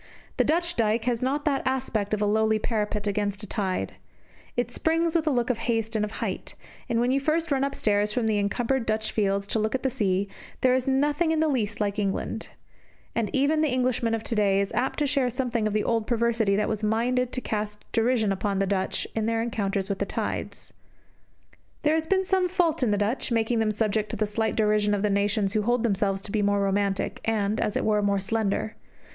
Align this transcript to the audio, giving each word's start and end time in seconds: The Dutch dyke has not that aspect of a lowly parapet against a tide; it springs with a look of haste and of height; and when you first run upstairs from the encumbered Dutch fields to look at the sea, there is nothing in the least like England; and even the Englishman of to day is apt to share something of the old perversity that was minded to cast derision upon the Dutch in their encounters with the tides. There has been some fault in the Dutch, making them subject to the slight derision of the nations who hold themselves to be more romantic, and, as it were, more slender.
The 0.37 0.43
Dutch 0.43 0.75
dyke 0.75 1.05
has 1.05 1.21
not 1.21 1.45
that 1.45 1.61
aspect 1.63 2.11
of 2.15 2.23
a 2.23 2.25
lowly 2.25 2.57
parapet 2.57 3.05
against 3.05 3.43
a 3.43 3.47
tide; 3.47 3.97
it 4.57 4.71
springs 4.71 5.15
with 5.15 5.27
a 5.27 5.29
look 5.29 5.51
of 5.51 5.59
haste 5.69 5.95
and 5.95 6.03
of 6.03 6.13
height; 6.13 6.55
and 6.89 6.99
when 6.99 7.11
you 7.11 7.19
first 7.19 7.51
run 7.51 7.63
upstairs 7.63 8.11
from 8.11 8.25
the 8.25 8.39
encumbered 8.39 8.87
Dutch 8.87 9.11
fields 9.11 9.45
to 9.45 9.59
look 9.59 9.75
at 9.75 9.83
the 9.83 9.91
sea, 9.91 10.27
there 10.61 10.73
is 10.73 10.87
nothing 10.87 11.31
in 11.31 11.39
the 11.39 11.47
least 11.47 11.79
like 11.79 11.99
England; 11.99 12.47
and 13.13 13.29
even 13.31 13.61
the 13.61 13.71
Englishman 13.71 14.15
of 14.15 14.23
to 14.23 14.33
day 14.33 14.59
is 14.59 14.71
apt 14.73 14.97
to 14.97 15.05
share 15.05 15.29
something 15.29 15.67
of 15.67 15.73
the 15.73 15.83
old 15.83 16.07
perversity 16.07 16.55
that 16.55 16.67
was 16.67 16.81
minded 16.81 17.31
to 17.31 17.39
cast 17.39 17.85
derision 17.91 18.31
upon 18.31 18.57
the 18.57 18.65
Dutch 18.65 19.05
in 19.13 19.27
their 19.27 19.43
encounters 19.43 19.87
with 19.87 19.99
the 19.99 20.05
tides. 20.07 20.73
There 21.83 21.93
has 21.93 22.07
been 22.07 22.25
some 22.25 22.49
fault 22.49 22.81
in 22.81 22.89
the 22.89 22.97
Dutch, 22.97 23.31
making 23.31 23.59
them 23.59 23.71
subject 23.71 24.09
to 24.09 24.15
the 24.15 24.25
slight 24.25 24.55
derision 24.55 24.95
of 24.95 25.03
the 25.03 25.11
nations 25.11 25.53
who 25.53 25.61
hold 25.61 25.83
themselves 25.83 26.23
to 26.23 26.31
be 26.31 26.41
more 26.41 26.59
romantic, 26.63 27.21
and, 27.23 27.59
as 27.61 27.75
it 27.75 27.85
were, 27.85 28.01
more 28.01 28.19
slender. 28.19 28.75